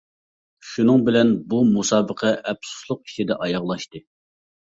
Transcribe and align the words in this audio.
شۇنىڭ 0.69 1.03
بىلەن 1.09 1.33
بۇ 1.51 1.59
مۇسابىقە 1.75 2.33
ئەپسۇسلۇق 2.53 3.03
ئىچىدە 3.07 3.37
ئاياغلاشتى. 3.47 4.05